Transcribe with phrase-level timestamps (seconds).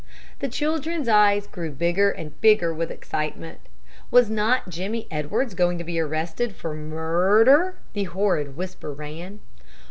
[0.39, 3.59] The children's eyes grew bigger and bigger with excitement.
[4.09, 7.73] Was not Jimmy Edwards going to be arrested for mur r rder?
[7.93, 9.41] the horrid whisper ran.